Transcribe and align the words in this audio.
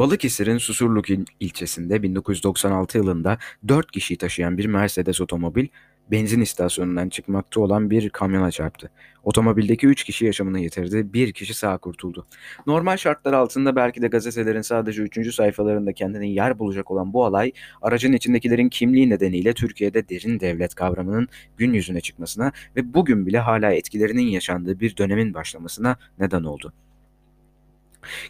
Balıkesir'in 0.00 0.58
Susurluk 0.58 1.10
il- 1.10 1.26
ilçesinde 1.40 2.02
1996 2.02 2.98
yılında 2.98 3.38
4 3.68 3.90
kişiyi 3.90 4.16
taşıyan 4.16 4.58
bir 4.58 4.64
Mercedes 4.64 5.20
otomobil 5.20 5.66
benzin 6.10 6.40
istasyonundan 6.40 7.08
çıkmakta 7.08 7.60
olan 7.60 7.90
bir 7.90 8.10
kamyona 8.10 8.50
çarptı. 8.50 8.90
Otomobildeki 9.24 9.86
3 9.86 10.04
kişi 10.04 10.26
yaşamını 10.26 10.60
yitirdi, 10.60 11.12
bir 11.12 11.32
kişi 11.32 11.54
sağ 11.54 11.78
kurtuldu. 11.78 12.26
Normal 12.66 12.96
şartlar 12.96 13.32
altında 13.32 13.76
belki 13.76 14.02
de 14.02 14.08
gazetelerin 14.08 14.62
sadece 14.62 15.02
3. 15.02 15.34
sayfalarında 15.34 15.92
kendine 15.92 16.30
yer 16.30 16.58
bulacak 16.58 16.90
olan 16.90 17.12
bu 17.12 17.24
olay, 17.24 17.52
aracın 17.82 18.12
içindekilerin 18.12 18.68
kimliği 18.68 19.10
nedeniyle 19.10 19.52
Türkiye'de 19.52 20.08
derin 20.08 20.40
devlet 20.40 20.74
kavramının 20.74 21.28
gün 21.56 21.72
yüzüne 21.72 22.00
çıkmasına 22.00 22.52
ve 22.76 22.94
bugün 22.94 23.26
bile 23.26 23.38
hala 23.38 23.72
etkilerinin 23.72 24.26
yaşandığı 24.26 24.80
bir 24.80 24.96
dönemin 24.96 25.34
başlamasına 25.34 25.96
neden 26.18 26.44
oldu. 26.44 26.72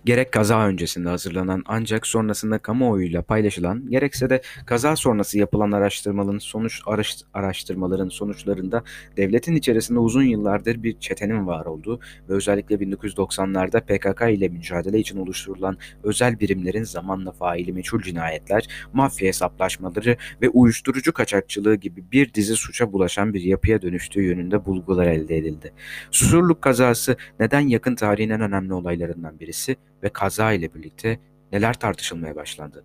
Gerek 0.05 0.33
kaza 0.33 0.67
öncesinde 0.67 1.09
hazırlanan 1.09 1.63
ancak 1.67 2.07
sonrasında 2.07 2.59
kamuoyuyla 2.59 3.23
paylaşılan, 3.23 3.91
gerekse 3.91 4.31
de 4.31 4.43
kaza 4.67 4.97
sonrası 4.97 5.39
yapılan 5.39 5.73
araştırmaların 5.73 6.39
sonuç 6.39 6.81
araş- 6.87 7.25
araştırmaların 7.35 8.09
sonuçlarında 8.09 8.83
devletin 9.17 9.57
içerisinde 9.57 9.99
uzun 9.99 10.23
yıllardır 10.23 10.83
bir 10.83 10.99
çetenin 11.01 11.47
var 11.47 11.67
olduğu 11.67 12.01
ve 12.29 12.35
özellikle 12.35 12.81
1990'larda 12.81 13.81
PKK 13.81 14.37
ile 14.37 14.49
mücadele 14.49 14.99
için 14.99 15.19
oluşturulan 15.19 15.79
özel 16.03 16.41
birimlerin 16.41 16.85
zamanla 16.85 17.33
faili 17.33 17.73
meçhul 17.73 18.03
cinayetler, 18.03 18.69
mafya 18.93 19.29
hesaplaşmaları 19.29 20.17
ve 20.43 20.49
uyuşturucu 20.49 21.13
kaçakçılığı 21.13 21.75
gibi 21.75 22.05
bir 22.13 22.35
dizi 22.35 22.57
suça 22.57 22.93
bulaşan 22.93 23.35
bir 23.35 23.41
yapıya 23.41 23.83
dönüştüğü 23.83 24.23
yönünde 24.23 24.65
bulgular 24.65 25.07
elde 25.07 25.37
edildi. 25.37 25.73
Susurluk 26.11 26.63
kazası 26.63 27.17
neden 27.41 27.61
yakın 27.61 27.95
tarihin 27.95 28.31
en 28.31 28.41
önemli 28.41 28.75
olaylarından 28.75 29.41
birisi 29.41 29.60
ve 30.03 30.09
kaza 30.09 30.53
ile 30.53 30.75
birlikte 30.75 31.21
neler 31.53 31.81
tartışılmaya 31.81 32.37
başlandı. 32.37 32.85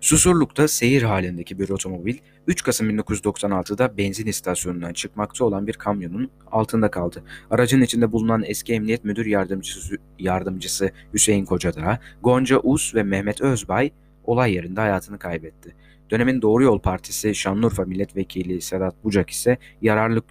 Susurluk'ta 0.00 0.68
seyir 0.68 1.02
halindeki 1.02 1.58
bir 1.58 1.68
otomobil 1.68 2.18
3 2.46 2.62
Kasım 2.62 2.90
1996'da 2.90 3.98
benzin 3.98 4.26
istasyonundan 4.26 4.92
çıkmakta 4.92 5.44
olan 5.44 5.66
bir 5.66 5.72
kamyonun 5.72 6.30
altında 6.46 6.90
kaldı. 6.90 7.24
Aracın 7.50 7.82
içinde 7.82 8.12
bulunan 8.12 8.42
eski 8.46 8.72
emniyet 8.72 9.04
müdür 9.04 9.26
yardımcısı, 9.26 9.96
yardımcısı 10.18 10.90
Hüseyin 11.14 11.44
Kocadağ, 11.44 11.98
Gonca 12.22 12.58
Us 12.58 12.94
ve 12.94 13.02
Mehmet 13.02 13.40
Özbay 13.40 13.90
olay 14.24 14.52
yerinde 14.52 14.80
hayatını 14.80 15.18
kaybetti. 15.18 15.74
Dönemin 16.10 16.42
Doğru 16.42 16.62
Yol 16.64 16.78
Partisi 16.80 17.34
Şanlıurfa 17.34 17.84
Milletvekili 17.84 18.60
Sedat 18.60 19.04
Bucak 19.04 19.30
ise 19.30 19.58
yararlı, 19.82 20.22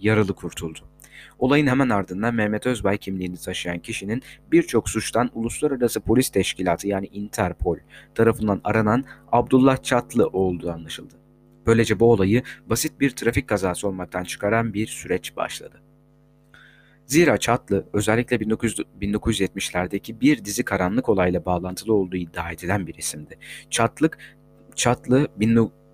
yaralı 0.00 0.34
kurtuldu. 0.34 0.78
Olayın 1.38 1.66
hemen 1.66 1.88
ardından 1.88 2.34
Mehmet 2.34 2.66
Özbay 2.66 2.98
kimliğini 2.98 3.36
taşıyan 3.36 3.78
kişinin 3.78 4.22
birçok 4.52 4.88
suçtan 4.88 5.30
Uluslararası 5.34 6.00
Polis 6.00 6.30
Teşkilatı 6.30 6.88
yani 6.88 7.06
Interpol 7.06 7.76
tarafından 8.14 8.60
aranan 8.64 9.04
Abdullah 9.32 9.82
Çatlı 9.82 10.26
olduğu 10.26 10.70
anlaşıldı. 10.70 11.14
Böylece 11.66 12.00
bu 12.00 12.12
olayı 12.12 12.42
basit 12.66 13.00
bir 13.00 13.10
trafik 13.10 13.48
kazası 13.48 13.88
olmaktan 13.88 14.24
çıkaran 14.24 14.74
bir 14.74 14.86
süreç 14.86 15.36
başladı. 15.36 15.82
Zira 17.06 17.38
Çatlı 17.38 17.86
özellikle 17.92 18.40
1900, 18.40 18.78
1970'lerdeki 19.00 20.20
bir 20.20 20.44
dizi 20.44 20.64
karanlık 20.64 21.08
olayla 21.08 21.44
bağlantılı 21.44 21.94
olduğu 21.94 22.16
iddia 22.16 22.50
edilen 22.50 22.86
bir 22.86 22.94
isimdi. 22.94 23.38
Çatlık, 23.70 24.18
Çatlı 24.74 25.28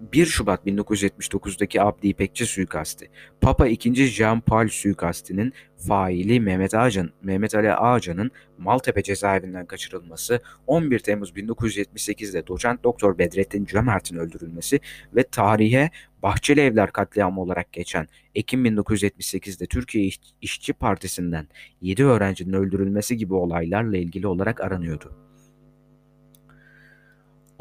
1 0.03 0.27
Şubat 0.27 0.67
1979'daki 0.67 1.83
Abdi 1.83 2.09
İpekçi 2.09 2.47
suikasti, 2.47 3.11
Papa 3.41 3.67
II. 3.67 4.07
Jean 4.07 4.41
Paul 4.41 4.69
suikastinin 4.69 5.53
faili 5.77 6.41
Mehmet 6.41 6.75
Ağacan, 6.75 7.11
Mehmet 7.23 7.55
Ali 7.55 7.73
Ağacan'ın 7.73 8.31
Maltepe 8.59 9.03
cezaevinden 9.03 9.67
kaçırılması, 9.67 10.41
11 10.67 10.99
Temmuz 10.99 11.31
1978'de 11.31 12.47
doçent 12.47 12.85
doktor 12.85 13.19
Bedrettin 13.19 13.65
Cömert'in 13.65 14.17
öldürülmesi 14.17 14.81
ve 15.15 15.23
tarihe 15.23 15.91
Bahçeli 16.23 16.61
Evler 16.61 16.93
katliamı 16.93 17.41
olarak 17.41 17.73
geçen 17.73 18.07
Ekim 18.35 18.67
1978'de 18.67 19.67
Türkiye 19.67 20.11
İşçi 20.41 20.73
Partisi'nden 20.73 21.49
7 21.81 22.05
öğrencinin 22.05 22.53
öldürülmesi 22.53 23.17
gibi 23.17 23.35
olaylarla 23.35 23.97
ilgili 23.97 24.27
olarak 24.27 24.61
aranıyordu. 24.61 25.32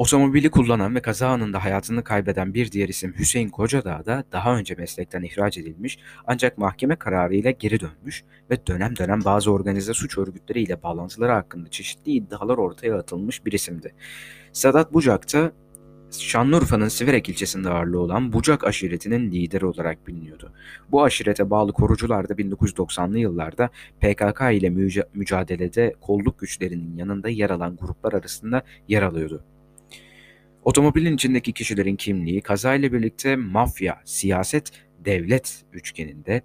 Otomobili 0.02 0.52
kullanan 0.52 0.96
ve 0.96 1.02
kaza 1.02 1.28
anında 1.28 1.64
hayatını 1.64 2.04
kaybeden 2.04 2.54
bir 2.54 2.72
diğer 2.72 2.90
isim 2.90 3.14
Hüseyin 3.20 3.50
Kocadağ 3.50 4.06
da 4.06 4.24
daha 4.32 4.58
önce 4.58 4.76
meslekten 4.76 5.24
ihraç 5.24 5.58
edilmiş 5.58 6.00
ancak 6.28 6.58
mahkeme 6.58 6.96
kararıyla 6.96 7.52
geri 7.52 7.80
dönmüş 7.80 8.24
ve 8.50 8.68
dönem 8.68 8.96
dönem 8.96 9.20
bazı 9.26 9.52
organize 9.52 9.94
suç 9.94 10.18
örgütleriyle 10.18 10.84
bağlantıları 10.84 11.32
hakkında 11.32 11.70
çeşitli 11.70 12.12
iddialar 12.12 12.58
ortaya 12.58 12.98
atılmış 12.98 13.46
bir 13.46 13.52
isimdi. 13.52 13.94
Sedat 14.54 14.94
Bucak 14.94 15.34
da 15.34 15.52
Şanlıurfa'nın 16.12 16.88
Siverek 16.88 17.30
ilçesinde 17.30 17.70
ağırlığı 17.70 18.00
olan 18.00 18.34
Bucak 18.34 18.64
aşiretinin 18.64 19.32
lideri 19.32 19.66
olarak 19.66 20.08
biliniyordu. 20.08 20.54
Bu 20.92 21.04
aşirete 21.04 21.50
bağlı 21.50 21.74
korucular 21.74 22.30
da 22.30 22.34
1990'lı 22.34 23.20
yıllarda 23.20 23.70
PKK 24.00 24.42
ile 24.52 24.70
mücadelede 25.14 25.96
kolluk 26.02 26.40
güçlerinin 26.40 26.98
yanında 26.98 27.30
yer 27.30 27.50
alan 27.50 27.76
gruplar 27.76 28.14
arasında 28.14 28.64
yer 28.88 29.02
alıyordu. 29.02 29.44
Otomobilin 30.64 31.16
içindeki 31.16 31.54
kişilerin 31.54 31.96
kimliği 31.96 32.42
kazayla 32.42 32.94
birlikte 32.94 33.36
mafya, 33.36 34.02
siyaset, 34.06 34.72
devlet 35.00 35.66
üçgeninde 35.74 36.42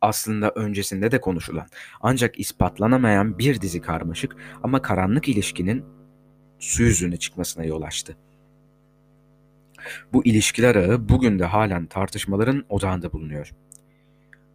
aslında 0.00 0.50
öncesinde 0.50 1.10
de 1.10 1.20
konuşulan 1.20 1.66
ancak 2.00 2.40
ispatlanamayan 2.40 3.38
bir 3.38 3.60
dizi 3.60 3.80
karmaşık 3.80 4.36
ama 4.62 4.82
karanlık 4.82 5.28
ilişkinin 5.28 5.84
su 6.58 6.82
yüzüne 6.82 7.16
çıkmasına 7.16 7.64
yol 7.64 7.82
açtı. 7.82 8.16
Bu 10.12 10.24
ilişkiler 10.24 10.74
ağı 10.76 11.08
bugün 11.08 11.38
de 11.38 11.44
halen 11.44 11.86
tartışmaların 11.86 12.64
odağında 12.68 13.12
bulunuyor. 13.12 13.50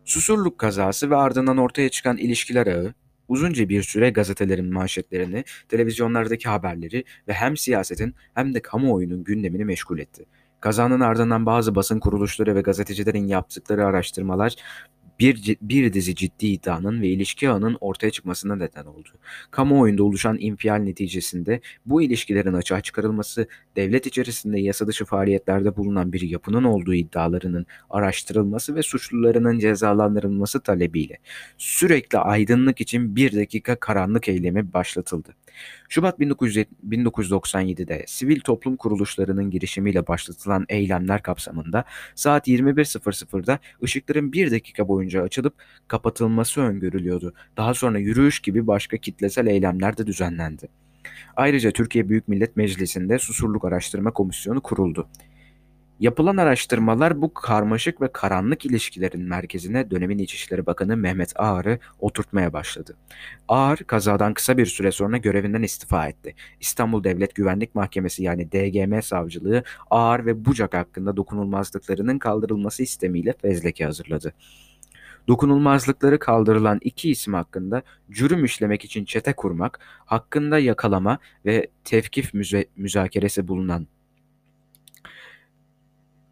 Susurluk 0.05 0.57
kazası 0.57 1.09
ve 1.09 1.15
ardından 1.15 1.57
ortaya 1.57 1.89
çıkan 1.89 2.17
ilişkiler 2.17 2.67
ağı 2.67 2.93
Uzunca 3.27 3.69
bir 3.69 3.83
süre 3.83 4.09
gazetelerin 4.09 4.73
manşetlerini, 4.73 5.43
televizyonlardaki 5.69 6.49
haberleri 6.49 7.03
ve 7.27 7.33
hem 7.33 7.57
siyasetin 7.57 8.15
hem 8.33 8.53
de 8.53 8.61
kamuoyunun 8.61 9.23
gündemini 9.23 9.65
meşgul 9.65 9.99
etti. 9.99 10.25
Kazanın 10.59 10.99
ardından 10.99 11.45
bazı 11.45 11.75
basın 11.75 11.99
kuruluşları 11.99 12.55
ve 12.55 12.61
gazetecilerin 12.61 13.27
yaptıkları 13.27 13.85
araştırmalar 13.85 14.55
bir, 15.19 15.57
bir 15.61 15.93
dizi 15.93 16.15
ciddi 16.15 16.47
iddianın 16.47 17.01
ve 17.01 17.07
ilişki 17.07 17.49
ağının 17.49 17.77
ortaya 17.81 18.11
çıkmasına 18.11 18.55
neden 18.55 18.85
oldu. 18.85 19.09
Kamuoyunda 19.51 20.03
oluşan 20.03 20.37
infial 20.39 20.77
neticesinde 20.77 21.61
bu 21.85 22.01
ilişkilerin 22.01 22.53
açığa 22.53 22.81
çıkarılması, 22.81 23.47
devlet 23.75 24.05
içerisinde 24.05 24.59
yasa 24.59 24.87
dışı 24.87 25.05
faaliyetlerde 25.05 25.75
bulunan 25.75 26.13
bir 26.13 26.21
yapının 26.21 26.63
olduğu 26.63 26.93
iddialarının 26.93 27.65
araştırılması 27.89 28.75
ve 28.75 28.81
suçlularının 28.81 29.59
cezalandırılması 29.59 30.59
talebiyle 30.59 31.17
sürekli 31.57 32.17
aydınlık 32.17 32.81
için 32.81 33.15
bir 33.15 33.35
dakika 33.35 33.75
karanlık 33.75 34.29
eylemi 34.29 34.73
başlatıldı. 34.73 35.35
Şubat 35.89 36.19
1997'de 36.19 38.03
sivil 38.07 38.39
toplum 38.39 38.75
kuruluşlarının 38.75 39.51
girişimiyle 39.51 40.07
başlatılan 40.07 40.65
eylemler 40.69 41.23
kapsamında 41.23 41.83
saat 42.15 42.47
21.00'da 42.47 43.59
ışıkların 43.83 44.33
bir 44.33 44.51
dakika 44.51 44.87
boyunca 44.87 45.06
açılıp 45.15 45.53
kapatılması 45.87 46.61
öngörülüyordu. 46.61 47.33
Daha 47.57 47.73
sonra 47.73 47.99
yürüyüş 47.99 48.39
gibi 48.39 48.67
başka 48.67 48.97
kitlesel 48.97 49.47
eylemler 49.47 49.97
de 49.97 50.07
düzenlendi. 50.07 50.67
Ayrıca 51.35 51.71
Türkiye 51.71 52.09
Büyük 52.09 52.27
Millet 52.27 52.57
Meclisi'nde 52.57 53.19
Susurluk 53.19 53.65
Araştırma 53.65 54.11
Komisyonu 54.11 54.61
kuruldu. 54.61 55.07
Yapılan 55.99 56.37
araştırmalar 56.37 57.21
bu 57.21 57.33
karmaşık 57.33 58.01
ve 58.01 58.11
karanlık 58.11 58.65
ilişkilerin 58.65 59.21
merkezine 59.21 59.91
dönemin 59.91 60.17
İçişleri 60.17 60.65
Bakanı 60.65 60.97
Mehmet 60.97 61.33
Ağar'ı 61.35 61.79
oturtmaya 61.99 62.53
başladı. 62.53 62.97
Ağar 63.47 63.79
kazadan 63.79 64.33
kısa 64.33 64.57
bir 64.57 64.65
süre 64.65 64.91
sonra 64.91 65.17
görevinden 65.17 65.63
istifa 65.63 66.07
etti. 66.07 66.35
İstanbul 66.59 67.03
Devlet 67.03 67.35
Güvenlik 67.35 67.75
Mahkemesi 67.75 68.23
yani 68.23 68.51
DGM 68.51 69.01
savcılığı 69.01 69.63
Ağar 69.89 70.25
ve 70.25 70.45
Bucak 70.45 70.73
hakkında 70.73 71.17
dokunulmazlıklarının 71.17 72.19
kaldırılması 72.19 72.83
istemiyle 72.83 73.33
fezleke 73.41 73.85
hazırladı. 73.85 74.33
Dokunulmazlıkları 75.27 76.19
kaldırılan 76.19 76.79
iki 76.81 77.09
isim 77.09 77.33
hakkında 77.33 77.81
cürüm 78.11 78.45
işlemek 78.45 78.85
için 78.85 79.05
çete 79.05 79.33
kurmak, 79.33 79.79
hakkında 80.05 80.59
yakalama 80.59 81.19
ve 81.45 81.67
tevkif 81.83 82.33
müze- 82.33 82.67
müzakeresi 82.75 83.47
bulunan 83.47 83.87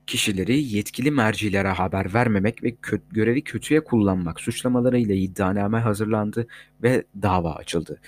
kişileri 0.07 0.63
yetkili 0.63 1.11
mercilere 1.11 1.67
haber 1.67 2.13
vermemek 2.13 2.63
ve 2.63 2.75
kö 2.81 2.99
görevi 3.11 3.41
kötüye 3.41 3.83
kullanmak 3.83 4.39
suçlamalarıyla 4.41 5.15
iddianame 5.15 5.79
hazırlandı 5.79 6.47
ve 6.83 7.03
dava 7.21 7.55
açıldı. 7.55 7.99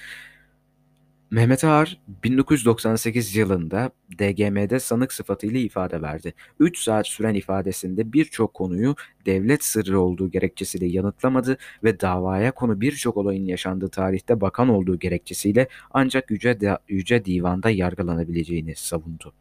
Mehmet 1.32 1.64
Ağar 1.64 1.98
1998 2.24 3.36
yılında 3.36 3.92
DGM'de 4.20 4.80
sanık 4.80 5.14
sıfatıyla 5.14 5.60
ifade 5.60 6.02
verdi. 6.02 6.34
3 6.60 6.80
saat 6.80 7.08
süren 7.08 7.34
ifadesinde 7.34 8.14
birçok 8.14 8.54
konuyu 8.54 8.96
devlet 9.26 9.64
sırrı 9.64 10.00
olduğu 10.00 10.32
gerekçesiyle 10.32 10.86
yanıtlamadı 10.86 11.58
ve 11.84 12.00
davaya 12.00 12.52
konu 12.52 12.82
birçok 12.82 13.18
olayın 13.18 13.46
yaşandığı 13.46 13.90
tarihte 13.90 14.42
bakan 14.42 14.70
olduğu 14.70 15.00
gerekçesiyle 15.00 15.68
ancak 15.92 16.32
Yüce, 16.32 16.58
Yüce 16.88 17.26
Divan'da 17.26 17.70
yargılanabileceğini 17.70 18.76
savundu. 18.76 19.34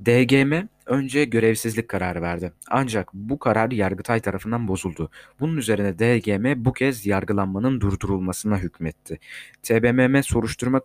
DGM 0.00 0.68
önce 0.86 1.24
görevsizlik 1.24 1.88
kararı 1.88 2.22
verdi. 2.22 2.52
Ancak 2.70 3.14
bu 3.14 3.38
karar 3.38 3.70
Yargıtay 3.70 4.20
tarafından 4.20 4.68
bozuldu. 4.68 5.10
Bunun 5.40 5.56
üzerine 5.56 5.98
DGM 5.98 6.64
bu 6.64 6.72
kez 6.72 7.06
yargılanmanın 7.06 7.80
durdurulmasına 7.80 8.58
hükmetti. 8.58 9.18
TBMM 9.62 10.22
soruşturma 10.22 10.80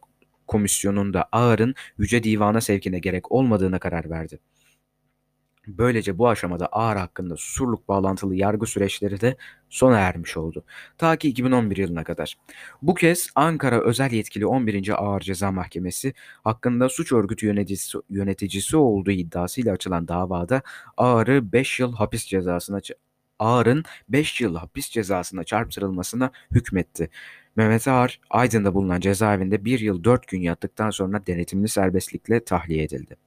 komisyonunda 0.48 1.30
Ağar'ın 1.31 1.75
Yüce 1.98 2.24
Divan'a 2.24 2.62
sevkine 2.62 3.00
gerek 3.00 3.31
olmadığına 3.31 3.80
karar 3.80 4.09
verdi. 4.09 4.39
Böylece 5.67 6.17
bu 6.17 6.29
aşamada 6.29 6.67
Ağar 6.71 6.97
hakkında 6.97 7.37
susurluk 7.37 7.87
bağlantılı 7.87 8.35
yargı 8.35 8.65
süreçleri 8.65 9.21
de 9.21 9.37
sona 9.69 9.97
ermiş 9.99 10.37
oldu. 10.37 10.63
Ta 10.97 11.15
ki 11.15 11.29
2011 11.29 11.77
yılına 11.77 12.03
kadar. 12.03 12.37
Bu 12.81 12.93
kez 12.93 13.29
Ankara 13.35 13.81
Özel 13.81 14.11
Yetkili 14.11 14.45
11. 14.45 15.03
Ağır 15.03 15.21
Ceza 15.21 15.51
Mahkemesi 15.51 16.13
hakkında 16.43 16.89
suç 16.89 17.11
örgütü 17.11 17.45
yöneticisi, 17.45 17.97
yöneticisi 18.09 18.77
olduğu 18.77 19.11
iddiasıyla 19.11 19.73
açılan 19.73 20.07
davada 20.07 20.61
Ağar'ı 20.97 21.51
5 21.51 21.79
yıl 21.79 21.93
hapis 21.93 22.25
cezasına 22.25 22.79
Ağar'ın 23.39 23.83
5 24.09 24.41
yıl 24.41 24.55
hapis 24.55 24.89
cezasına 24.89 25.43
çarptırılmasına 25.43 26.31
hükmetti. 26.51 27.09
Mehmet 27.55 27.87
Ağar, 27.87 28.19
Aydın'da 28.29 28.73
bulunan 28.73 28.99
cezaevinde 28.99 29.65
1 29.65 29.79
yıl 29.79 30.03
4 30.03 30.27
gün 30.27 30.41
yattıktan 30.41 30.89
sonra 30.89 31.27
denetimli 31.27 31.67
serbestlikle 31.67 32.43
tahliye 32.43 32.83
edildi. 32.83 33.26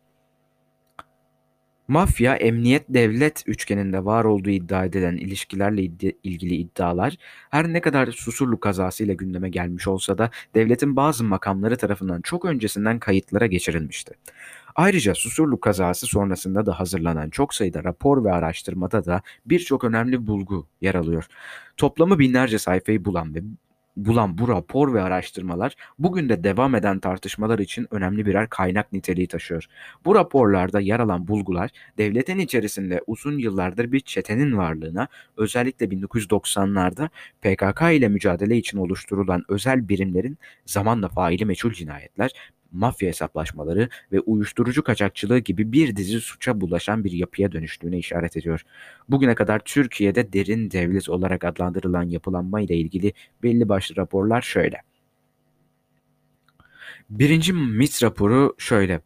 Mafya, 1.90 2.36
emniyet 2.36 2.84
devlet 2.88 3.42
üçgeninde 3.46 4.04
var 4.04 4.24
olduğu 4.24 4.50
iddia 4.50 4.84
edilen 4.84 5.16
ilişkilerle 5.16 5.82
ilgili 6.22 6.54
iddialar 6.54 7.16
her 7.50 7.72
ne 7.72 7.80
kadar 7.80 8.06
Susurluk 8.06 8.60
kazasıyla 8.60 9.14
gündeme 9.14 9.48
gelmiş 9.48 9.88
olsa 9.88 10.18
da 10.18 10.30
devletin 10.54 10.96
bazı 10.96 11.24
makamları 11.24 11.76
tarafından 11.76 12.20
çok 12.20 12.44
öncesinden 12.44 12.98
kayıtlara 12.98 13.46
geçirilmişti. 13.46 14.14
Ayrıca 14.74 15.14
Susurluk 15.14 15.62
kazası 15.62 16.06
sonrasında 16.06 16.66
da 16.66 16.80
hazırlanan 16.80 17.30
çok 17.30 17.54
sayıda 17.54 17.84
rapor 17.84 18.24
ve 18.24 18.32
araştırmada 18.32 19.04
da 19.04 19.22
birçok 19.46 19.84
önemli 19.84 20.26
bulgu 20.26 20.66
yer 20.80 20.94
alıyor. 20.94 21.26
Toplamı 21.76 22.18
binlerce 22.18 22.58
sayfayı 22.58 23.04
bulan 23.04 23.34
ve 23.34 23.40
bulan 23.96 24.38
bu 24.38 24.48
rapor 24.48 24.94
ve 24.94 25.02
araştırmalar 25.02 25.74
bugün 25.98 26.28
de 26.28 26.44
devam 26.44 26.74
eden 26.74 27.00
tartışmalar 27.00 27.58
için 27.58 27.86
önemli 27.90 28.26
birer 28.26 28.48
kaynak 28.48 28.92
niteliği 28.92 29.26
taşıyor. 29.26 29.66
Bu 30.04 30.14
raporlarda 30.14 30.80
yer 30.80 31.00
alan 31.00 31.28
bulgular 31.28 31.70
devletin 31.98 32.38
içerisinde 32.38 33.00
uzun 33.06 33.38
yıllardır 33.38 33.92
bir 33.92 34.00
çetenin 34.00 34.56
varlığına 34.56 35.08
özellikle 35.36 35.86
1990'larda 35.86 37.08
PKK 37.42 37.82
ile 37.98 38.08
mücadele 38.08 38.56
için 38.56 38.78
oluşturulan 38.78 39.44
özel 39.48 39.88
birimlerin 39.88 40.38
zamanla 40.66 41.08
faili 41.08 41.44
meçhul 41.44 41.72
cinayetler, 41.72 42.30
mafya 42.72 43.08
hesaplaşmaları 43.08 43.88
ve 44.12 44.20
uyuşturucu 44.20 44.82
kaçakçılığı 44.82 45.38
gibi 45.38 45.72
bir 45.72 45.96
dizi 45.96 46.20
suça 46.20 46.60
bulaşan 46.60 47.04
bir 47.04 47.12
yapıya 47.12 47.52
dönüştüğüne 47.52 47.98
işaret 47.98 48.36
ediyor. 48.36 48.62
Bugüne 49.08 49.34
kadar 49.34 49.58
Türkiye'de 49.58 50.32
derin 50.32 50.70
devlet 50.70 51.08
olarak 51.08 51.44
adlandırılan 51.44 52.02
yapılanma 52.02 52.60
ile 52.60 52.76
ilgili 52.76 53.12
belli 53.42 53.68
başlı 53.68 53.96
raporlar 53.96 54.42
şöyle. 54.42 54.82
Birinci 57.10 57.52
MIT 57.52 58.02
raporu 58.02 58.54
şöyle. 58.58 59.00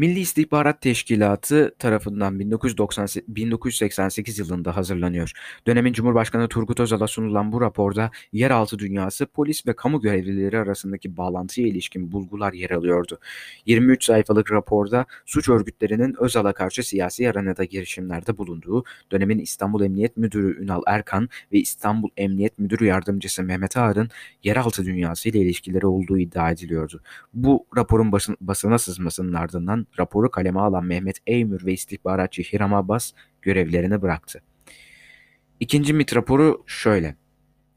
Milli 0.00 0.20
İstihbarat 0.20 0.80
Teşkilatı 0.80 1.74
tarafından 1.78 2.38
1988 2.38 4.38
yılında 4.38 4.76
hazırlanıyor. 4.76 5.32
Dönemin 5.66 5.92
Cumhurbaşkanı 5.92 6.48
Turgut 6.48 6.80
Özal'a 6.80 7.06
sunulan 7.06 7.52
bu 7.52 7.60
raporda 7.60 8.10
yeraltı 8.32 8.78
dünyası, 8.78 9.26
polis 9.26 9.66
ve 9.66 9.72
kamu 9.72 10.00
görevlileri 10.00 10.58
arasındaki 10.58 11.16
bağlantıya 11.16 11.66
ilişkin 11.66 12.12
bulgular 12.12 12.52
yer 12.52 12.70
alıyordu. 12.70 13.18
23 13.66 14.04
sayfalık 14.04 14.52
raporda 14.52 15.06
suç 15.26 15.48
örgütlerinin 15.48 16.14
Özal'a 16.18 16.52
karşı 16.52 16.82
siyasi 16.82 17.30
arenada 17.30 17.64
girişimlerde 17.64 18.38
bulunduğu, 18.38 18.84
dönemin 19.12 19.38
İstanbul 19.38 19.82
Emniyet 19.82 20.16
Müdürü 20.16 20.64
Ünal 20.64 20.82
Erkan 20.86 21.28
ve 21.52 21.58
İstanbul 21.58 22.08
Emniyet 22.16 22.58
Müdürü 22.58 22.86
Yardımcısı 22.86 23.42
Mehmet 23.42 23.76
Ağar'ın 23.76 24.08
yeraltı 24.44 24.84
dünyası 24.84 25.28
ile 25.28 25.38
ilişkileri 25.38 25.86
olduğu 25.86 26.18
iddia 26.18 26.50
ediliyordu. 26.50 27.00
Bu 27.34 27.66
raporun 27.76 28.12
basın, 28.12 28.36
basına 28.40 28.78
sızmasının 28.78 29.32
ardından 29.32 29.86
raporu 29.98 30.30
kaleme 30.30 30.60
alan 30.60 30.84
Mehmet 30.84 31.18
Eymür 31.26 31.66
ve 31.66 31.72
istihbaratçı 31.72 32.42
Hiram 32.42 32.74
Abbas 32.74 33.12
görevlerini 33.42 34.02
bıraktı. 34.02 34.42
İkinci 35.60 35.92
MIT 35.92 36.16
raporu 36.16 36.64
şöyle. 36.66 37.16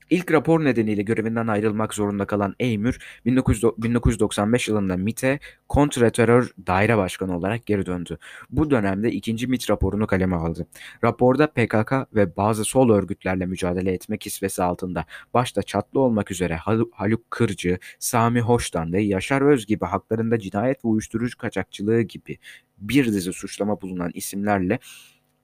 İlk 0.10 0.32
rapor 0.32 0.64
nedeniyle 0.64 1.02
görevinden 1.02 1.48
ayrılmak 1.48 1.94
zorunda 1.94 2.26
kalan 2.26 2.56
Eymür 2.60 3.00
1995 3.26 4.68
yılında 4.68 4.98
MIT'e 4.98 5.40
kontraterör 5.70 6.52
daire 6.68 6.98
başkanı 6.98 7.38
olarak 7.38 7.66
geri 7.66 7.86
döndü. 7.86 8.18
Bu 8.50 8.70
dönemde 8.70 9.12
ikinci 9.12 9.48
MIT 9.48 9.70
raporunu 9.70 10.08
kaleme 10.08 10.36
aldı. 10.36 10.68
Raporda 11.04 11.48
PKK 11.48 12.16
ve 12.16 12.36
bazı 12.38 12.66
sol 12.66 12.90
örgütlerle 12.90 13.46
mücadele 13.46 13.92
etme 13.92 14.18
kisvesi 14.18 14.64
altında 14.64 15.06
başta 15.34 15.64
çatlı 15.64 16.00
olmak 16.00 16.32
üzere 16.32 16.56
Haluk 16.92 17.32
Kırcı, 17.32 17.80
Sami 18.00 18.42
Hoştan 18.42 18.94
ve 18.94 19.02
Yaşar 19.02 19.42
Öz 19.42 19.66
gibi 19.66 19.86
haklarında 19.86 20.40
cinayet 20.40 20.86
ve 20.86 20.90
uyuşturucu 20.90 21.38
kaçakçılığı 21.38 22.02
gibi 22.02 22.38
bir 22.78 23.06
dizi 23.06 23.34
suçlama 23.34 23.82
bulunan 23.82 24.12
isimlerle 24.14 24.80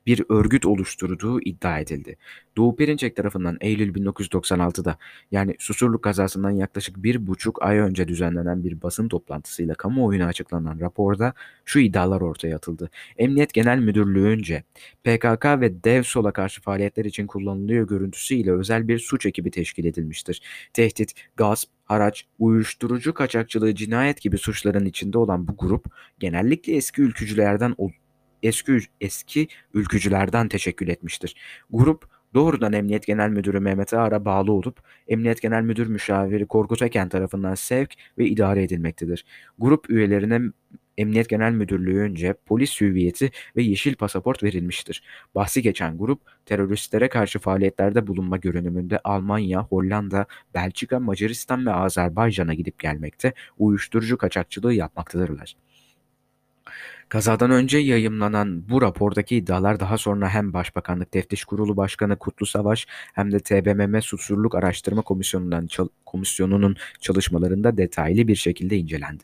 bir 0.06 0.24
örgüt 0.30 0.66
oluşturduğu 0.66 1.42
iddia 1.42 1.80
edildi. 1.80 2.18
Doğu 2.58 2.76
Perinçek 2.76 3.16
tarafından 3.16 3.58
Eylül 3.62 3.96
1996'da 3.96 4.98
yani 5.32 5.56
Susurluk 5.60 6.04
kazasından 6.04 6.52
yaklaşık 6.52 7.04
bir 7.04 7.28
buçuk 7.28 7.64
ay 7.64 7.78
önce 7.78 8.08
düzenlenen 8.08 8.64
bir 8.64 8.82
basın 8.82 9.08
toplantısıyla 9.10 9.76
kamuoyuna 9.76 10.26
açıklanan 10.26 10.80
raporda 10.80 11.34
şu 11.66 11.80
iddialar 11.80 12.22
ortaya 12.22 12.56
atıldı. 12.56 12.90
Emniyet 13.18 13.54
Genel 13.54 13.78
Müdürlüğü'nce 13.80 14.64
PKK 15.04 15.46
ve 15.46 15.84
Dev 15.84 16.04
Sol'a 16.04 16.32
karşı 16.32 16.62
faaliyetler 16.62 17.06
için 17.06 17.28
kullanılıyor 17.28 17.88
görüntüsüyle 17.88 18.52
özel 18.52 18.88
bir 18.88 19.00
suç 19.00 19.26
ekibi 19.26 19.52
teşkil 19.52 19.86
edilmiştir. 19.86 20.42
Tehdit, 20.74 21.14
gasp, 21.36 21.70
haraç, 21.86 22.26
uyuşturucu 22.40 23.14
kaçakçılığı, 23.14 23.76
cinayet 23.76 24.22
gibi 24.22 24.38
suçların 24.38 24.86
içinde 24.86 25.18
olan 25.18 25.48
bu 25.48 25.58
grup 25.58 25.86
genellikle 26.20 26.76
eski 26.76 27.02
ülkücülerden 27.02 27.76
eski, 28.44 28.80
eski 29.02 29.48
ülkücülerden 29.74 30.48
teşekkül 30.48 30.88
etmiştir. 30.88 31.36
Grup 31.70 32.10
doğrudan 32.34 32.74
Emniyet 32.74 33.08
Genel 33.08 33.30
Müdürü 33.30 33.60
Mehmet 33.60 33.94
Ağar'a 33.94 34.26
bağlı 34.26 34.52
olup 34.52 34.80
Emniyet 35.08 35.42
Genel 35.42 35.62
Müdür 35.62 35.88
Müşaviri 35.88 36.48
Korkut 36.48 36.82
Eken 36.82 37.10
tarafından 37.10 37.56
sevk 37.56 37.94
ve 38.18 38.26
idare 38.26 38.64
edilmektedir. 38.64 39.26
Grup 39.60 39.90
üyelerine 39.90 40.42
Emniyet 40.98 41.30
Genel 41.30 41.52
Müdürlüğü'nce 41.52 42.34
polis 42.46 42.82
hüviyeti 42.82 43.32
ve 43.56 43.62
yeşil 43.62 43.96
pasaport 43.96 44.44
verilmiştir. 44.44 45.04
Bahsi 45.36 45.62
geçen 45.62 45.98
grup 45.98 46.22
teröristlere 46.46 47.10
karşı 47.10 47.40
faaliyetlerde 47.40 48.08
bulunma 48.08 48.38
görünümünde 48.38 49.00
Almanya, 49.04 49.64
Hollanda, 49.64 50.26
Belçika, 50.54 51.00
Macaristan 51.00 51.66
ve 51.66 51.72
Azerbaycan'a 51.72 52.54
gidip 52.54 52.80
gelmekte, 52.80 53.34
uyuşturucu 53.58 54.18
kaçakçılığı 54.18 54.74
yapmaktadırlar. 54.74 55.56
Kazadan 57.10 57.52
önce 57.52 57.78
yayımlanan 57.78 58.70
bu 58.70 58.82
rapordaki 58.82 59.36
iddialar 59.36 59.80
daha 59.80 59.98
sonra 59.98 60.30
hem 60.30 60.54
Başbakanlık 60.54 61.12
Teftiş 61.12 61.46
Kurulu 61.46 61.78
Başkanı 61.78 62.20
Kutlu 62.20 62.46
Savaş 62.46 62.88
hem 63.14 63.32
de 63.32 63.40
TBMM 63.40 64.02
Susurluk 64.02 64.56
Araştırma 64.56 65.02
Komisyonu'ndan 65.02 65.68
komisyonunun 66.06 66.76
çalışmalarında 67.00 67.78
detaylı 67.78 68.28
bir 68.28 68.36
şekilde 68.36 68.78
incelendi. 68.78 69.24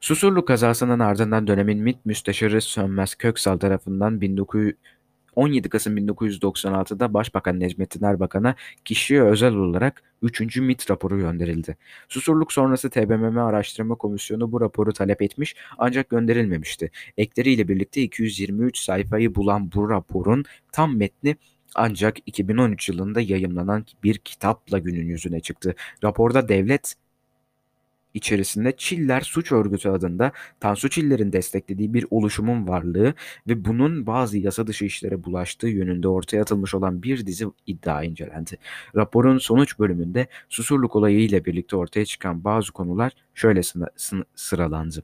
Susurluk 0.00 0.48
kazasının 0.48 0.98
ardından 0.98 1.46
dönemin 1.46 1.78
MİT 1.78 2.06
Müsteşarı 2.06 2.60
Sönmez 2.60 3.14
Köksal 3.14 3.58
tarafından 3.58 4.20
1900 4.20 4.74
17 5.36 5.68
Kasım 5.68 5.96
1996'da 5.98 7.14
Başbakan 7.14 7.60
Necmettin 7.60 8.04
Erbakan'a 8.04 8.54
kişiye 8.84 9.22
özel 9.22 9.54
olarak 9.54 10.02
3. 10.22 10.56
MIT 10.56 10.90
raporu 10.90 11.18
gönderildi. 11.18 11.76
Susurluk 12.08 12.52
sonrası 12.52 12.90
TBMM 12.90 13.38
Araştırma 13.38 13.94
Komisyonu 13.94 14.52
bu 14.52 14.60
raporu 14.60 14.92
talep 14.92 15.22
etmiş 15.22 15.56
ancak 15.78 16.10
gönderilmemişti. 16.10 16.90
Ekleriyle 17.16 17.68
birlikte 17.68 18.02
223 18.02 18.78
sayfayı 18.78 19.34
bulan 19.34 19.72
bu 19.72 19.90
raporun 19.90 20.44
tam 20.72 20.96
metni 20.96 21.36
ancak 21.74 22.16
2013 22.26 22.88
yılında 22.88 23.20
yayımlanan 23.20 23.86
bir 24.02 24.18
kitapla 24.18 24.78
günün 24.78 25.06
yüzüne 25.06 25.40
çıktı. 25.40 25.74
Raporda 26.04 26.48
devlet 26.48 26.94
içerisinde 28.16 28.76
Çiller 28.76 29.20
Suç 29.20 29.52
Örgütü 29.52 29.88
adında 29.88 30.32
Tansu 30.60 30.88
Çiller'in 30.88 31.32
desteklediği 31.32 31.94
bir 31.94 32.06
oluşumun 32.10 32.68
varlığı 32.68 33.14
ve 33.48 33.64
bunun 33.64 34.06
bazı 34.06 34.38
yasa 34.38 34.66
dışı 34.66 34.84
işlere 34.84 35.24
bulaştığı 35.24 35.68
yönünde 35.68 36.08
ortaya 36.08 36.42
atılmış 36.42 36.74
olan 36.74 37.02
bir 37.02 37.26
dizi 37.26 37.46
iddia 37.66 38.02
incelendi. 38.02 38.58
Raporun 38.96 39.38
sonuç 39.38 39.78
bölümünde 39.78 40.26
Susurluk 40.48 40.96
olayı 40.96 41.20
ile 41.20 41.44
birlikte 41.44 41.76
ortaya 41.76 42.04
çıkan 42.04 42.44
bazı 42.44 42.72
konular 42.72 43.12
şöyle 43.34 43.60
sıralandı. 44.34 45.02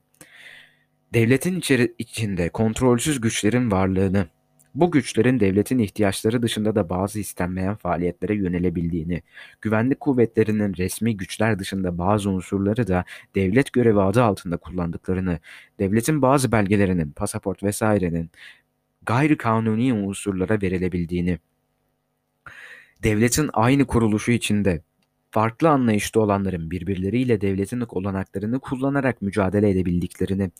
Devletin 1.14 1.58
içeri, 1.58 1.94
içinde 1.98 2.48
kontrolsüz 2.48 3.20
güçlerin 3.20 3.70
varlığını, 3.70 4.26
bu 4.74 4.90
güçlerin 4.90 5.40
devletin 5.40 5.78
ihtiyaçları 5.78 6.42
dışında 6.42 6.74
da 6.74 6.88
bazı 6.88 7.20
istenmeyen 7.20 7.74
faaliyetlere 7.76 8.34
yönelebildiğini, 8.34 9.22
güvenlik 9.60 10.00
kuvvetlerinin 10.00 10.76
resmi 10.76 11.16
güçler 11.16 11.58
dışında 11.58 11.98
bazı 11.98 12.30
unsurları 12.30 12.88
da 12.88 13.04
devlet 13.34 13.72
görevi 13.72 14.00
adı 14.00 14.22
altında 14.22 14.56
kullandıklarını, 14.56 15.38
devletin 15.78 16.22
bazı 16.22 16.52
belgelerinin, 16.52 17.10
pasaport 17.10 17.62
vesairenin 17.62 18.30
gayri 19.06 19.36
kanuni 19.36 19.92
unsurlara 19.94 20.62
verilebildiğini, 20.62 21.38
devletin 23.02 23.50
aynı 23.52 23.86
kuruluşu 23.86 24.32
içinde 24.32 24.82
farklı 25.30 25.68
anlayışta 25.70 26.20
olanların 26.20 26.70
birbirleriyle 26.70 27.40
devletin 27.40 27.84
olanaklarını 27.88 28.60
kullanarak 28.60 29.22
mücadele 29.22 29.70
edebildiklerini, 29.70 30.50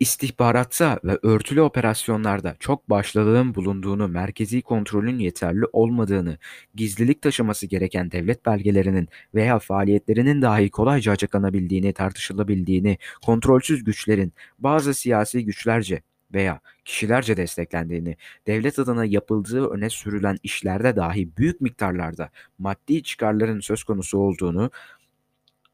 İstihbaratta 0.00 1.00
ve 1.04 1.18
örtülü 1.22 1.60
operasyonlarda 1.60 2.56
çok 2.60 2.90
başlılığın 2.90 3.54
bulunduğunu, 3.54 4.08
merkezi 4.08 4.62
kontrolün 4.62 5.18
yeterli 5.18 5.64
olmadığını, 5.72 6.38
gizlilik 6.74 7.22
taşıması 7.22 7.66
gereken 7.66 8.10
devlet 8.10 8.46
belgelerinin 8.46 9.08
veya 9.34 9.58
faaliyetlerinin 9.58 10.42
dahi 10.42 10.70
kolayca 10.70 11.12
açıklanabildiğini, 11.12 11.92
tartışılabildiğini, 11.92 12.98
kontrolsüz 13.22 13.84
güçlerin 13.84 14.32
bazı 14.58 14.94
siyasi 14.94 15.44
güçlerce 15.44 16.02
veya 16.34 16.60
kişilerce 16.84 17.36
desteklendiğini, 17.36 18.16
devlet 18.46 18.78
adına 18.78 19.04
yapıldığı 19.04 19.68
öne 19.68 19.90
sürülen 19.90 20.38
işlerde 20.42 20.96
dahi 20.96 21.36
büyük 21.36 21.60
miktarlarda 21.60 22.30
maddi 22.58 23.02
çıkarların 23.02 23.60
söz 23.60 23.84
konusu 23.84 24.18
olduğunu 24.18 24.70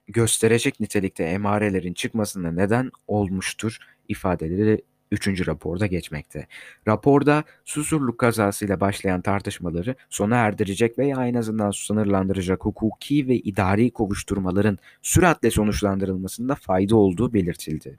gösterecek 0.09 0.81
nitelikte 0.81 1.25
emarelerin 1.25 1.95
çıkmasına 1.95 2.53
neden 2.53 2.91
olmuştur 3.07 3.79
ifadeleri 4.11 4.83
3. 5.11 5.47
raporda 5.47 5.87
geçmekte. 5.87 6.47
Raporda 6.88 7.45
Susurluk 7.64 8.19
kazasıyla 8.19 8.81
başlayan 8.81 9.21
tartışmaları 9.21 9.95
sona 10.09 10.37
erdirecek 10.37 10.99
veya 10.99 11.26
en 11.26 11.35
azından 11.35 11.71
sınırlandıracak 11.71 12.64
hukuki 12.64 13.29
ve 13.29 13.37
idari 13.37 13.90
kovuşturmaların 13.90 14.79
süratle 15.02 15.50
sonuçlandırılmasında 15.50 16.55
fayda 16.55 16.97
olduğu 16.97 17.33
belirtildi. 17.33 17.99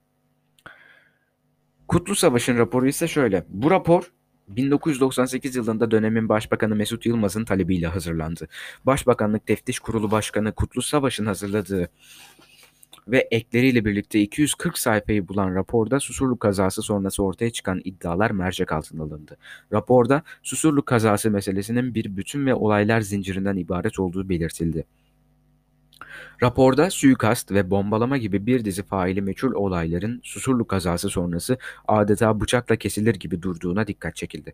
Kutlu 1.87 2.15
Savaş'ın 2.15 2.57
raporu 2.57 2.87
ise 2.87 3.07
şöyle. 3.07 3.45
Bu 3.49 3.71
rapor 3.71 4.11
1998 4.47 5.55
yılında 5.55 5.91
dönemin 5.91 6.29
Başbakanı 6.29 6.75
Mesut 6.75 7.05
Yılmaz'ın 7.05 7.45
talebiyle 7.45 7.87
hazırlandı. 7.87 8.47
Başbakanlık 8.85 9.45
Teftiş 9.45 9.79
Kurulu 9.79 10.11
Başkanı 10.11 10.51
Kutlu 10.51 10.81
Savaş'ın 10.81 11.25
hazırladığı 11.25 11.89
ve 13.07 13.27
ekleriyle 13.31 13.85
birlikte 13.85 14.19
240 14.19 14.77
sayfayı 14.77 15.27
bulan 15.27 15.55
raporda 15.55 15.99
Susurluk 15.99 16.39
kazası 16.39 16.81
sonrası 16.81 17.23
ortaya 17.23 17.49
çıkan 17.49 17.81
iddialar 17.83 18.31
mercek 18.31 18.71
altına 18.71 19.03
alındı. 19.03 19.37
Raporda 19.73 20.23
Susurluk 20.43 20.85
kazası 20.85 21.31
meselesinin 21.31 21.95
bir 21.95 22.17
bütün 22.17 22.45
ve 22.45 22.53
olaylar 22.53 23.01
zincirinden 23.01 23.57
ibaret 23.57 23.99
olduğu 23.99 24.29
belirtildi. 24.29 24.85
Raporda 26.43 26.89
suikast 26.89 27.51
ve 27.51 27.69
bombalama 27.69 28.17
gibi 28.17 28.45
bir 28.45 28.65
dizi 28.65 28.83
faili 28.83 29.21
meçhul 29.21 29.53
olayların 29.53 30.21
Susurluk 30.23 30.69
kazası 30.69 31.09
sonrası 31.09 31.57
adeta 31.87 32.41
bıçakla 32.41 32.75
kesilir 32.75 33.15
gibi 33.15 33.41
durduğuna 33.41 33.87
dikkat 33.87 34.15
çekildi. 34.15 34.53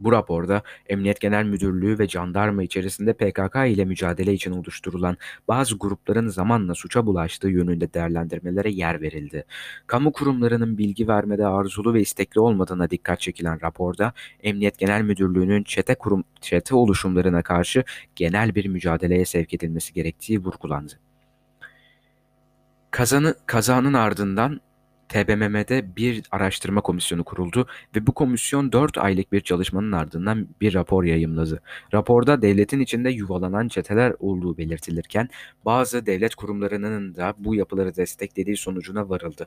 Bu 0.00 0.12
raporda 0.12 0.62
Emniyet 0.88 1.20
Genel 1.20 1.44
Müdürlüğü 1.44 1.98
ve 1.98 2.08
jandarma 2.08 2.62
içerisinde 2.62 3.12
PKK 3.12 3.56
ile 3.66 3.84
mücadele 3.84 4.32
için 4.32 4.52
oluşturulan 4.52 5.16
bazı 5.48 5.78
grupların 5.78 6.28
zamanla 6.28 6.74
suça 6.74 7.06
bulaştığı 7.06 7.48
yönünde 7.48 7.94
değerlendirmelere 7.94 8.70
yer 8.70 9.00
verildi. 9.00 9.44
Kamu 9.86 10.12
kurumlarının 10.12 10.78
bilgi 10.78 11.08
vermede 11.08 11.46
arzulu 11.46 11.94
ve 11.94 12.00
istekli 12.00 12.40
olmadığına 12.40 12.90
dikkat 12.90 13.20
çekilen 13.20 13.62
raporda 13.62 14.12
Emniyet 14.42 14.78
Genel 14.78 15.02
Müdürlüğü'nün 15.02 15.62
çete 15.62 15.94
kurum 15.94 16.24
çete 16.40 16.74
oluşumlarına 16.74 17.42
karşı 17.42 17.84
genel 18.16 18.54
bir 18.54 18.66
mücadeleye 18.66 19.24
sevk 19.24 19.54
edilmesi 19.54 19.92
gerektiği 19.92 20.44
vurgulandı. 20.44 20.92
Kazanı, 22.90 23.34
kazanın 23.46 23.92
ardından 23.92 24.60
TBMM'de 25.08 25.96
bir 25.96 26.22
araştırma 26.30 26.80
komisyonu 26.80 27.24
kuruldu 27.24 27.66
ve 27.96 28.06
bu 28.06 28.14
komisyon 28.14 28.72
4 28.72 28.98
aylık 28.98 29.32
bir 29.32 29.40
çalışmanın 29.40 29.92
ardından 29.92 30.48
bir 30.60 30.74
rapor 30.74 31.04
yayımladı. 31.04 31.62
Raporda 31.94 32.42
devletin 32.42 32.80
içinde 32.80 33.10
yuvalanan 33.10 33.68
çeteler 33.68 34.14
olduğu 34.18 34.58
belirtilirken 34.58 35.28
bazı 35.64 36.06
devlet 36.06 36.34
kurumlarının 36.34 37.14
da 37.14 37.34
bu 37.38 37.54
yapıları 37.54 37.96
desteklediği 37.96 38.56
sonucuna 38.56 39.08
varıldı. 39.08 39.46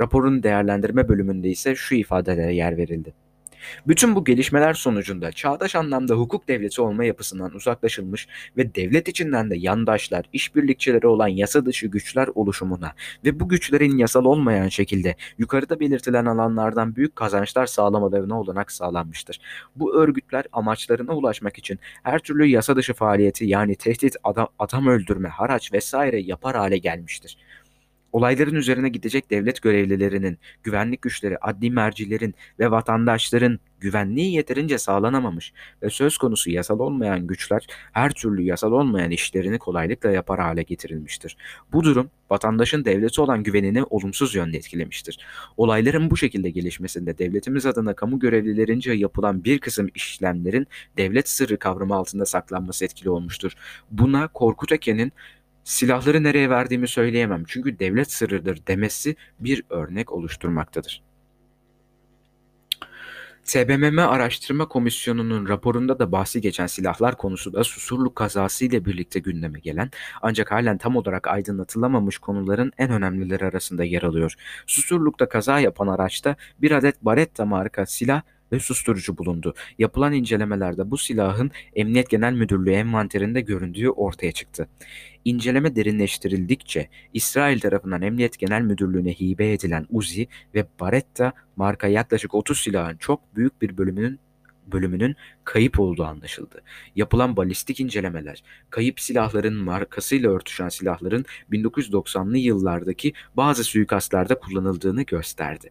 Raporun 0.00 0.42
değerlendirme 0.42 1.08
bölümünde 1.08 1.48
ise 1.48 1.74
şu 1.74 1.94
ifadelere 1.94 2.54
yer 2.54 2.76
verildi. 2.76 3.25
Bütün 3.86 4.14
bu 4.14 4.24
gelişmeler 4.24 4.74
sonucunda 4.74 5.32
çağdaş 5.32 5.74
anlamda 5.74 6.14
hukuk 6.14 6.48
devleti 6.48 6.82
olma 6.82 7.04
yapısından 7.04 7.54
uzaklaşılmış 7.54 8.28
ve 8.56 8.74
devlet 8.74 9.08
içinden 9.08 9.50
de 9.50 9.56
yandaşlar, 9.56 10.24
işbirlikçileri 10.32 11.06
olan 11.06 11.28
yasa 11.28 11.66
dışı 11.66 11.86
güçler 11.86 12.28
oluşumuna 12.34 12.92
ve 13.24 13.40
bu 13.40 13.48
güçlerin 13.48 13.96
yasal 13.98 14.24
olmayan 14.24 14.68
şekilde 14.68 15.16
yukarıda 15.38 15.80
belirtilen 15.80 16.24
alanlardan 16.24 16.96
büyük 16.96 17.16
kazançlar 17.16 17.66
sağlamalarına 17.66 18.40
olanak 18.40 18.72
sağlanmıştır. 18.72 19.40
Bu 19.76 19.96
örgütler 19.96 20.44
amaçlarına 20.52 21.12
ulaşmak 21.12 21.58
için 21.58 21.78
her 22.02 22.18
türlü 22.18 22.46
yasa 22.46 22.76
dışı 22.76 22.94
faaliyeti 22.94 23.46
yani 23.46 23.76
tehdit, 23.76 24.16
adam, 24.24 24.48
adam 24.58 24.86
öldürme, 24.86 25.28
haraç 25.28 25.72
vesaire 25.72 26.20
yapar 26.20 26.56
hale 26.56 26.78
gelmiştir. 26.78 27.36
Olayların 28.12 28.54
üzerine 28.54 28.88
gidecek 28.88 29.30
devlet 29.30 29.62
görevlilerinin, 29.62 30.38
güvenlik 30.62 31.02
güçleri, 31.02 31.38
adli 31.38 31.70
mercilerin 31.70 32.34
ve 32.58 32.70
vatandaşların 32.70 33.58
güvenliği 33.80 34.34
yeterince 34.34 34.78
sağlanamamış 34.78 35.52
ve 35.82 35.90
söz 35.90 36.18
konusu 36.18 36.50
yasal 36.50 36.78
olmayan 36.78 37.26
güçler 37.26 37.66
her 37.92 38.12
türlü 38.12 38.42
yasal 38.42 38.72
olmayan 38.72 39.10
işlerini 39.10 39.58
kolaylıkla 39.58 40.10
yapar 40.10 40.40
hale 40.40 40.62
getirilmiştir. 40.62 41.36
Bu 41.72 41.84
durum 41.84 42.10
vatandaşın 42.30 42.84
devleti 42.84 43.20
olan 43.20 43.42
güvenini 43.42 43.84
olumsuz 43.84 44.34
yönde 44.34 44.56
etkilemiştir. 44.56 45.18
Olayların 45.56 46.10
bu 46.10 46.16
şekilde 46.16 46.50
gelişmesinde 46.50 47.18
devletimiz 47.18 47.66
adına 47.66 47.94
kamu 47.94 48.18
görevlilerince 48.18 48.92
yapılan 48.92 49.44
bir 49.44 49.58
kısım 49.58 49.88
işlemlerin 49.94 50.66
devlet 50.96 51.28
sırrı 51.28 51.58
kavramı 51.58 51.94
altında 51.94 52.26
saklanması 52.26 52.84
etkili 52.84 53.10
olmuştur. 53.10 53.52
Buna 53.90 54.28
Korkut 54.28 54.72
Eken'in 54.72 55.12
silahları 55.66 56.22
nereye 56.22 56.50
verdiğimi 56.50 56.88
söyleyemem 56.88 57.44
çünkü 57.46 57.78
devlet 57.78 58.12
sırrıdır 58.12 58.66
demesi 58.66 59.16
bir 59.40 59.62
örnek 59.70 60.12
oluşturmaktadır. 60.12 61.02
TBMM 63.44 63.98
Araştırma 63.98 64.68
Komisyonu'nun 64.68 65.48
raporunda 65.48 65.98
da 65.98 66.12
bahsi 66.12 66.40
geçen 66.40 66.66
silahlar 66.66 67.16
konusu 67.16 67.52
da 67.52 67.64
Susurluk 67.64 68.16
kazası 68.16 68.64
ile 68.64 68.84
birlikte 68.84 69.20
gündeme 69.20 69.58
gelen 69.60 69.90
ancak 70.22 70.52
halen 70.52 70.78
tam 70.78 70.96
olarak 70.96 71.26
aydınlatılamamış 71.28 72.18
konuların 72.18 72.72
en 72.78 72.90
önemlileri 72.90 73.44
arasında 73.44 73.84
yer 73.84 74.02
alıyor. 74.02 74.34
Susurluk'ta 74.66 75.28
kaza 75.28 75.60
yapan 75.60 75.86
araçta 75.86 76.36
bir 76.58 76.70
adet 76.70 77.04
Baretta 77.04 77.44
marka 77.44 77.86
silah 77.86 78.22
ve 78.52 78.60
susturucu 78.60 79.18
bulundu. 79.18 79.54
Yapılan 79.78 80.12
incelemelerde 80.12 80.90
bu 80.90 80.98
silahın 80.98 81.50
Emniyet 81.74 82.10
Genel 82.10 82.32
Müdürlüğü 82.32 82.72
envanterinde 82.72 83.40
göründüğü 83.40 83.88
ortaya 83.88 84.32
çıktı. 84.32 84.68
İnceleme 85.24 85.76
derinleştirildikçe 85.76 86.88
İsrail 87.14 87.60
tarafından 87.60 88.02
Emniyet 88.02 88.38
Genel 88.38 88.62
Müdürlüğü'ne 88.62 89.12
hibe 89.12 89.52
edilen 89.52 89.86
Uzi 89.90 90.28
ve 90.54 90.66
Baretta 90.80 91.32
marka 91.56 91.86
yaklaşık 91.86 92.34
30 92.34 92.60
silahın 92.60 92.96
çok 92.96 93.36
büyük 93.36 93.62
bir 93.62 93.78
bölümünün 93.78 94.20
bölümünün 94.72 95.16
kayıp 95.44 95.80
olduğu 95.80 96.04
anlaşıldı. 96.04 96.62
Yapılan 96.96 97.36
balistik 97.36 97.80
incelemeler, 97.80 98.42
kayıp 98.70 99.00
silahların 99.00 99.54
markasıyla 99.54 100.30
örtüşen 100.30 100.68
silahların 100.68 101.24
1990'lı 101.52 102.38
yıllardaki 102.38 103.12
bazı 103.36 103.64
suikastlarda 103.64 104.38
kullanıldığını 104.38 105.02
gösterdi. 105.02 105.70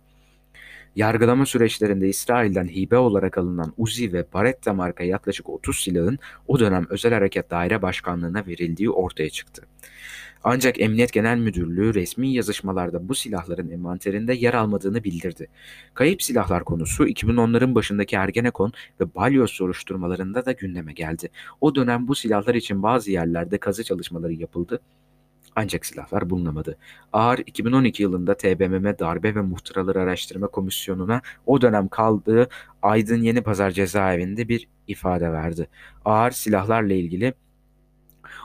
Yargılama 0.96 1.46
süreçlerinde 1.46 2.10
İsrail'den 2.10 2.68
hibe 2.68 2.98
olarak 2.98 3.38
alınan 3.38 3.74
Uzi 3.78 4.14
ve 4.14 4.26
Baretta 4.34 4.74
marka 4.74 5.04
yaklaşık 5.04 5.50
30 5.50 5.80
silahın 5.80 6.20
o 6.48 6.60
dönem 6.60 6.86
Özel 6.90 7.14
Harekat 7.14 7.52
Daire 7.52 7.82
Başkanlığı'na 7.82 8.48
verildiği 8.48 8.90
ortaya 8.90 9.30
çıktı. 9.30 9.64
Ancak 10.44 10.82
Emniyet 10.82 11.14
Genel 11.14 11.38
Müdürlüğü 11.38 11.94
resmi 11.94 12.34
yazışmalarda 12.34 13.10
bu 13.10 13.16
silahların 13.16 13.70
envanterinde 13.70 14.34
yer 14.34 14.54
almadığını 14.54 15.04
bildirdi. 15.04 15.48
Kayıp 15.94 16.24
silahlar 16.24 16.64
konusu 16.64 17.08
2010'ların 17.08 17.76
başındaki 17.76 18.16
Ergenekon 18.16 18.74
ve 19.00 19.16
Balyoz 19.16 19.52
soruşturmalarında 19.52 20.46
da 20.46 20.52
gündeme 20.52 20.94
geldi. 20.94 21.30
O 21.62 21.76
dönem 21.76 22.08
bu 22.08 22.16
silahlar 22.16 22.56
için 22.56 22.84
bazı 22.84 23.12
yerlerde 23.12 23.58
kazı 23.58 23.84
çalışmaları 23.84 24.34
yapıldı 24.34 24.80
Ancak 25.56 25.86
silahlar 25.86 26.30
bulunamadı. 26.30 26.78
Ağar 27.14 27.38
2012 27.46 28.04
yılında 28.04 28.38
TBMM 28.38 29.00
Darbe 29.00 29.36
ve 29.36 29.42
Muhtıraları 29.42 30.02
Araştırma 30.02 30.48
Komisyonu'na 30.48 31.22
o 31.46 31.62
dönem 31.62 31.88
kaldığı 31.88 32.50
Aydın 32.82 33.22
Yeni 33.22 33.42
Pazar 33.42 33.72
cezaevinde 33.72 34.50
bir 34.50 34.68
ifade 34.88 35.32
verdi. 35.32 35.68
Ağır 36.06 36.32
silahlarla 36.32 36.94
ilgili 36.94 37.34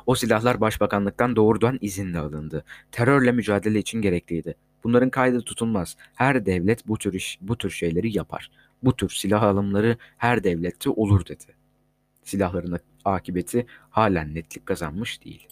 o 0.07 0.15
silahlar 0.15 0.61
başbakanlıktan 0.61 1.37
doğrudan 1.37 1.79
izinle 1.81 2.19
alındı. 2.19 2.65
Terörle 2.93 3.33
mücadele 3.33 3.79
için 3.79 4.03
gerekliydi. 4.03 4.55
Bunların 4.85 5.11
kaydı 5.11 5.41
tutulmaz. 5.41 5.97
Her 6.15 6.47
devlet 6.47 6.89
bu 6.89 6.99
tür 6.99 7.13
iş, 7.13 7.39
bu 7.41 7.59
tür 7.59 7.71
şeyleri 7.71 8.17
yapar. 8.17 8.51
Bu 8.83 8.97
tür 8.97 9.09
silah 9.09 9.43
alımları 9.43 9.97
her 10.17 10.45
devlette 10.45 10.91
olur 10.91 11.27
dedi. 11.27 11.45
Silahların 12.23 12.79
akıbeti 13.05 13.67
halen 13.91 14.35
netlik 14.35 14.67
kazanmış 14.67 15.25
değil. 15.25 15.49